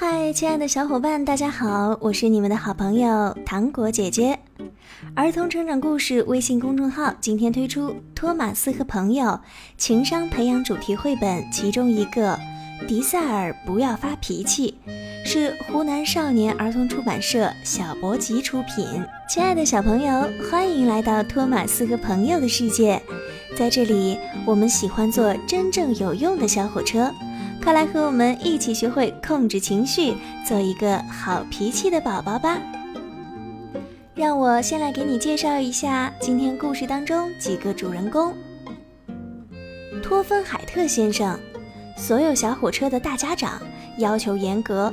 [0.00, 4.38] 嗨，亲爱的小伙伴，大家好，我是你们的好朋友糖果姐姐。
[5.16, 9.40] 儿童成长故事微信公众号今天推出《托马斯和朋友
[9.76, 12.38] 情商培养主题绘本》，其中一个
[12.86, 14.78] 《迪塞尔不要发脾气》，
[15.26, 19.04] 是湖南少年儿童出版社小博吉出品。
[19.28, 23.02] 亲爱的小朋友，欢迎来到托马斯和朋友的世界，
[23.56, 27.12] 在这里，我们喜欢坐真正有用的小火车。
[27.68, 32.58] 快来和我们一起学会控制情绪，做一个好脾气的宝宝吧！
[34.14, 38.32] 让我先来给你介绍一下今天故事当中几个主人公。
[40.02, 41.38] 托芬海特先生，
[41.94, 43.60] 所有小火车的大家长，
[43.98, 44.90] 要求严格，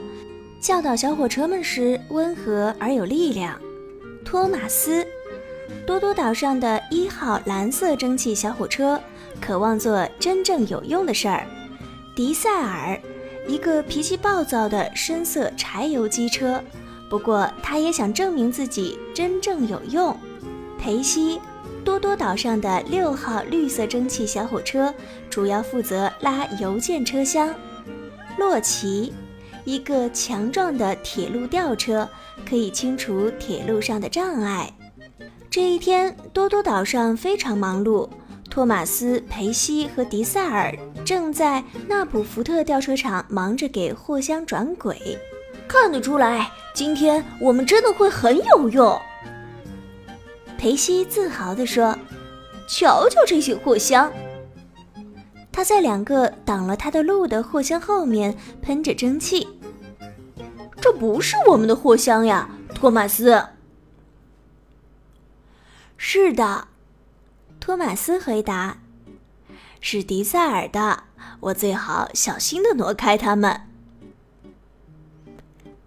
[0.59, 3.57] 教导小火车们时温和而有力量。
[4.25, 5.07] 托马斯，
[5.87, 8.99] 多多岛上的一号蓝色蒸汽小火车，
[9.39, 11.47] 渴望做真正有用的事儿。
[12.15, 12.97] 迪塞尔，
[13.45, 16.63] 一个脾气暴躁的深色柴油机车，
[17.09, 20.17] 不过他也想证明自己真正有用。
[20.79, 21.41] 裴西，
[21.83, 24.93] 多多岛上的六号绿色蒸汽小火车，
[25.29, 27.53] 主要负责拉邮件车厢。
[28.37, 29.11] 洛奇，
[29.65, 32.07] 一个强壮的铁路吊车，
[32.49, 34.71] 可以清除铁路上的障碍。
[35.49, 38.07] 这一天，多多岛上非常忙碌。
[38.55, 45.19] 托马斯、裴西和迪塞尔正在纳普福特吊车厂忙着给货箱转轨。
[45.67, 48.97] 看得出来，今天我们真的会很有用。
[50.57, 51.99] 裴西自豪地说
[52.65, 54.09] ：“瞧瞧这些货箱！”
[55.51, 59.45] 他在两个挡了他的路的货箱后面喷着蒸汽。
[60.79, 63.47] 这不是我们的货箱呀，托马斯。
[65.97, 66.69] 是的。
[67.65, 68.77] 托马斯回答
[69.81, 71.05] ：“是迪塞尔的，
[71.39, 73.61] 我最好小心的挪开它们。”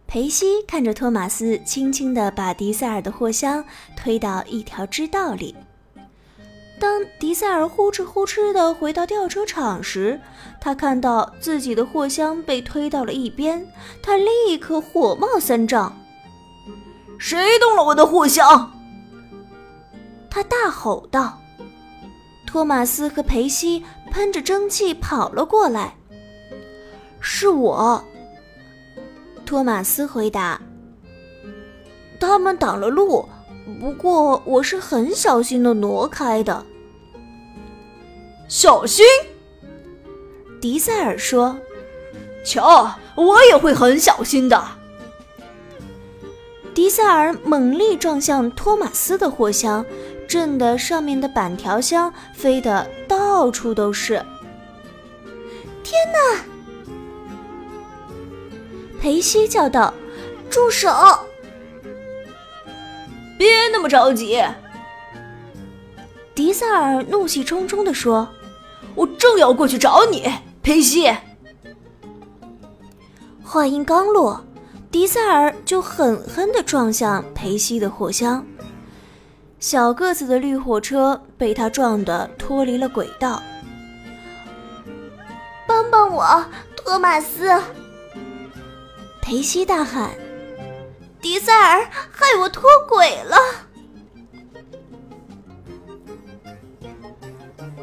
[0.08, 3.64] 裴西看着托马斯轻轻的把迪塞尔的货箱
[3.96, 5.54] 推到一条支道里。
[6.80, 10.20] 当迪塞尔呼哧呼哧的回到吊车场时，
[10.60, 13.64] 他看到自己的货箱被推到了一边，
[14.03, 15.97] 他立刻火冒三丈
[17.20, 18.72] ：“谁动了我的货箱？”
[20.28, 21.38] 他大吼道。
[22.48, 25.94] 托马斯和裴西喷着蒸汽跑了过来。
[27.20, 28.03] 是我，
[29.44, 30.59] 托马斯回答。
[32.19, 33.28] 他们挡了路，
[33.78, 36.64] 不过我是很小心的挪开的。
[38.48, 39.04] 小心，
[40.59, 41.54] 迪塞尔说
[42.47, 44.65] ：“瞧，我也会很小心的。”
[46.72, 49.84] 迪塞尔猛力撞向托马斯的货箱。
[50.28, 54.22] 震得上面的板条箱飞得到处都是！
[55.83, 56.44] 天哪！
[59.00, 59.94] 裴西叫道
[60.50, 60.91] ：“住手！
[63.39, 64.44] 别那么着急。”
[66.34, 68.28] 迪塞尔怒气冲冲地说
[68.95, 70.31] ：“我正要过去找你，
[70.62, 71.10] 裴西。”
[73.43, 74.45] 话音刚落，
[74.91, 78.45] 迪塞尔就狠狠地撞向裴西的货箱。
[79.60, 83.42] 小个子的绿火车被他撞得脱离了轨道。
[85.66, 86.44] 帮帮我，
[86.76, 87.50] 托马斯！
[89.20, 90.10] 裴西大喊
[91.20, 93.36] ：“迪塞尔害我脱轨了！”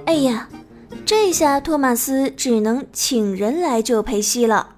[0.08, 0.48] 哎呀，
[1.06, 4.76] 这下托马斯只能请人来救裴西了。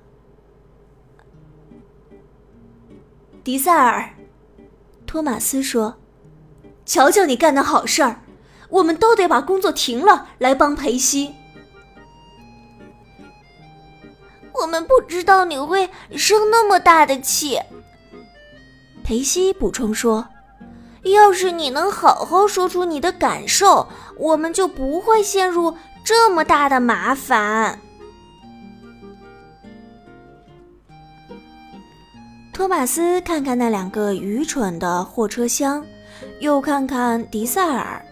[3.43, 4.09] 迪塞尔，
[5.05, 5.95] 托马斯说。
[6.87, 8.21] 瞧瞧你干的好事儿，
[8.69, 11.35] 我们都得把工作停了来帮裴西。
[14.53, 17.59] 我们不知道你会生那么大的气。
[19.03, 20.27] 裴西补充说
[21.03, 23.87] ：“要是你能好好说出你的感受，
[24.17, 27.79] 我们就不会陷入这么大的麻烦。”
[32.51, 35.85] 托马斯看看那两个愚蠢的货车厢。
[36.39, 38.03] 又看看迪塞尔，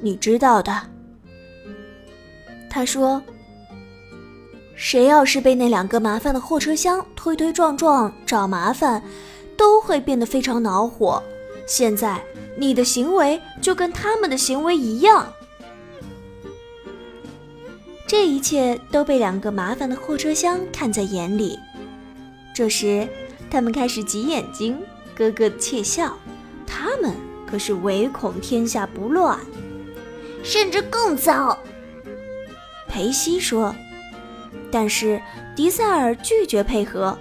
[0.00, 0.72] 你知道的。
[2.70, 3.22] 他说
[4.76, 9.02] ：“谁要是被那两个麻烦的货车厢推推撞撞找麻烦，
[9.56, 11.22] 都会变得非常恼火。
[11.66, 12.22] 现在
[12.56, 15.26] 你的行为就跟他们的行为一样。”
[18.06, 21.58] 这一切都被两个麻烦的货车厢看在眼里。
[22.54, 23.06] 这时，
[23.50, 24.78] 他们开始挤眼睛，
[25.16, 26.16] 咯咯的窃笑。
[26.68, 27.14] 他们
[27.46, 29.38] 可是唯恐天下不乱，
[30.44, 31.58] 甚至更糟。
[32.86, 33.74] 裴西说
[34.70, 35.20] ：“但是
[35.56, 37.16] 迪塞尔拒绝配合。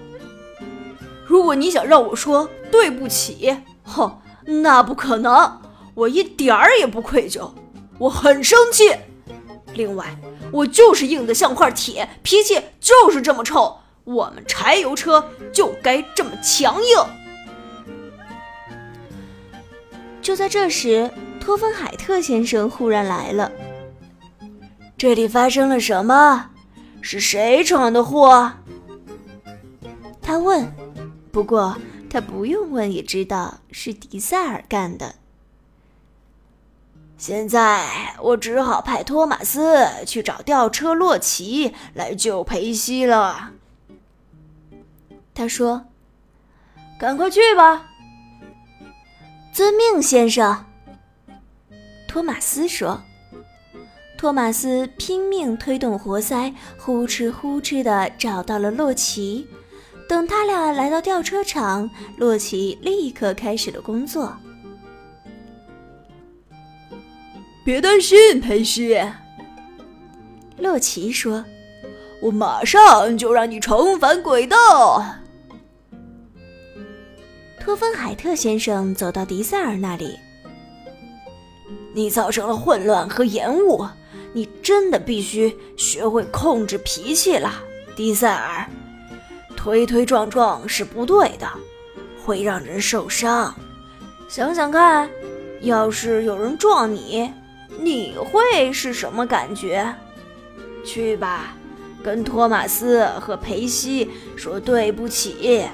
[1.26, 5.62] 如果你想让我说对不起，哼，那不可能，
[5.94, 7.50] 我一点儿也不愧疚，
[7.98, 8.96] 我很生气。
[9.74, 10.18] 另外，
[10.52, 13.78] 我就是硬的像块铁，脾气就是这么臭。
[14.04, 16.98] 我们柴油车就该这么强硬。
[20.28, 21.10] 就在这时，
[21.40, 23.50] 托芬海特先生忽然来了。
[24.98, 26.50] 这里发生了什么？
[27.00, 28.52] 是谁闯的祸？
[30.22, 30.70] 他问。
[31.32, 31.78] 不过
[32.10, 35.16] 他不用问也知道是迪塞尔干的。
[37.18, 37.88] 现在
[38.20, 43.54] 我只好派托马斯去找吊车洛奇来救裴西了。
[45.34, 45.86] 他说
[47.00, 47.92] ：“赶快去吧。”
[49.58, 50.66] 遵命，先生。
[52.08, 53.02] 托马斯说。
[54.16, 59.48] 托马斯拼命推动活塞，呼哧呼哧的找到了洛奇。
[60.08, 64.38] 等他俩来到吊车场，洛奇立刻开始了工作。
[67.66, 68.96] 别担心，佩西。
[70.60, 71.44] 洛奇说
[72.22, 75.04] ：“我马上就让你重返轨道。”
[77.68, 80.18] 科芬海特先生走到迪塞尔那里
[81.94, 83.86] ：“你造成了混乱和延误，
[84.32, 87.56] 你真的必须学会控制脾气了，
[87.94, 88.66] 迪塞尔。”
[89.58, 91.46] 推推撞撞是不对的，
[92.24, 93.54] 会让人受伤。
[94.30, 95.10] 想想看，
[95.60, 97.30] 要是有人撞你，
[97.82, 99.94] 你会是什么感觉？
[100.86, 101.54] 去吧，
[102.02, 105.68] 跟托马斯和裴西说对不起。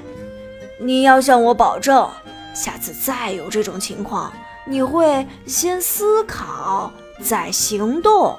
[0.78, 2.08] 你要向我保证，
[2.54, 4.32] 下次再有这种情况，
[4.66, 6.92] 你会先思考
[7.22, 8.38] 再行动。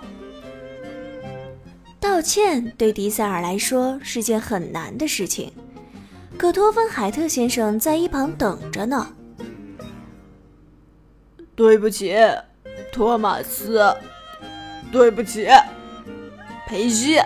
[2.00, 5.52] 道歉对迪塞尔来说是件很难的事情，
[6.38, 9.08] 可托芬海特先生在一旁等着呢。
[11.56, 12.16] 对不起，
[12.92, 13.82] 托马斯。
[14.92, 15.48] 对不起，
[16.68, 17.20] 裴西。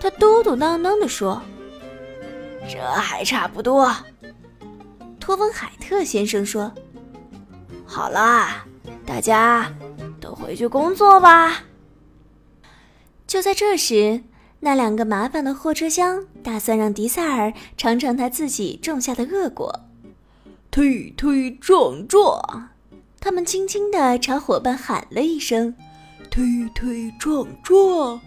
[0.00, 1.42] 他嘟嘟囔囔地说
[2.68, 3.94] ：“这还差不多。”
[5.18, 6.72] 托温海特先生说
[7.84, 8.64] ：“好了，
[9.04, 9.72] 大家
[10.20, 11.64] 都回去工作吧。”
[13.26, 14.22] 就在这时，
[14.60, 19.80] 那两个麻烦的货车厢打算让迪塞尔尝尝他自己种下的恶果。
[20.70, 22.70] 推推撞撞，
[23.20, 25.74] 他们轻轻地朝伙伴喊了一声
[26.30, 28.20] ：“推推撞撞。”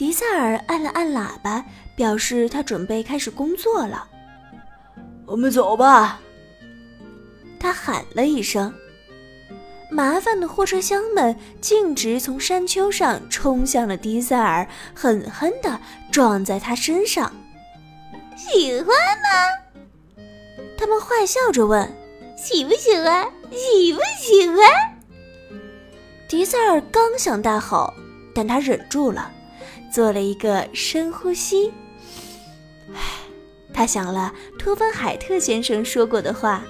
[0.00, 1.62] 迪塞尔按了按喇叭，
[1.94, 4.08] 表示他准备开始工作了。
[5.26, 6.18] 我们走吧，
[7.58, 8.72] 他喊了一声。
[9.90, 15.78] 麻烦的货车厢们径直从山丘上冲向了迪塞尔，狠狠地
[16.10, 17.30] 撞在他身上。
[18.38, 20.24] 喜欢吗？
[20.78, 21.86] 他们坏笑着问
[22.38, 23.28] ：“喜不喜欢？
[23.50, 24.56] 喜不喜欢？”
[26.26, 27.92] 迪塞尔刚想大吼，
[28.34, 29.30] 但他忍住了，
[29.92, 31.72] 做了一个深呼吸。
[32.94, 33.00] 唉，
[33.72, 36.62] 他想了托芬海特先生说过的话。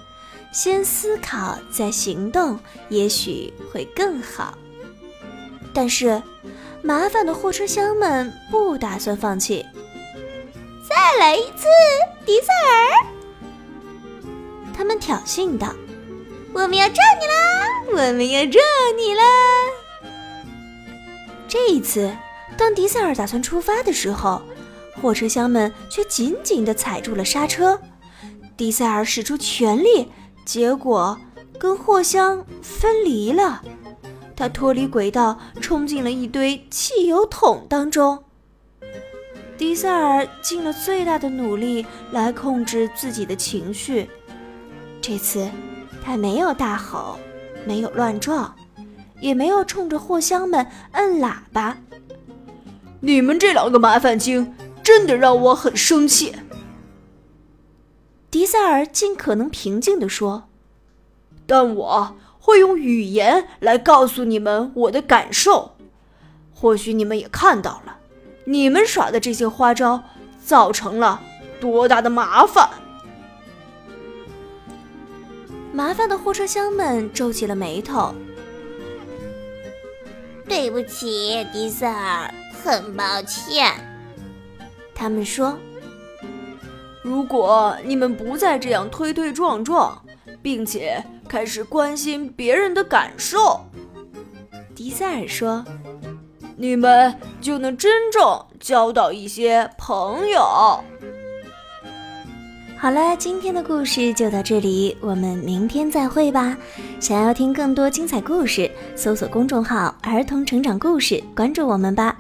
[0.53, 2.59] 先思考再行动，
[2.89, 4.59] 也许会更好。
[5.73, 6.21] 但是，
[6.83, 9.65] 麻烦的货车厢们不打算放弃。
[10.89, 11.69] 再来一次，
[12.27, 13.07] 迪塞尔！
[14.77, 15.73] 他们挑衅道
[16.53, 17.33] ：“我们要撞你啦！
[17.93, 18.61] 我们要撞
[18.99, 19.23] 你啦！”
[21.47, 22.13] 这一次，
[22.57, 24.43] 当迪塞尔打算出发的时候，
[25.01, 27.81] 货车厢们却紧紧地踩住了刹车。
[28.57, 30.11] 迪塞尔使出全力。
[30.43, 31.17] 结果
[31.61, 33.63] 跟货箱分离了，
[34.35, 38.25] 他脱离轨道，冲进了一堆汽油桶当中。
[39.57, 44.11] 迪塞尔尽了最大的努力来控制自己的情绪，
[45.01, 45.49] 这次
[46.05, 47.17] 他没有大吼，
[47.65, 48.53] 没有乱撞，
[49.21, 51.77] 也没有冲着货箱们摁喇叭。
[53.03, 56.35] 你们这两个麻烦精，真的让我很生气。
[58.31, 60.45] 迪塞尔尽可能平静地说
[61.47, 65.77] ：“但我会用语言来告诉你们我的感受。
[66.53, 67.97] 或许你们也看到了，
[68.45, 70.03] 你们耍的这些花招
[70.45, 71.23] 造成了
[71.59, 72.69] 多大的麻烦。”
[75.73, 78.15] 麻烦的货车厢们皱起了眉头。
[80.51, 83.73] 对不起，迪塞尔，很抱歉。
[84.93, 85.57] 他们说。
[87.05, 90.05] 如果你们不再这样推推撞撞，
[90.43, 93.65] 并且开始关心别人的感受，
[94.75, 95.65] 迪塞尔说
[96.59, 100.83] ：“你们就能真正交到一些朋友。
[102.81, 106.57] 好了，今天的故事就到这里，我们明天再会吧。
[106.99, 112.17] 想要听更多精彩故事，搜索公众号“儿童成长故事”，关注我们吧。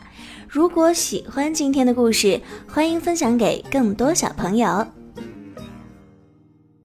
[0.46, 2.38] 如果喜欢今天的故事，
[2.68, 4.86] 欢迎分享给更多小朋友。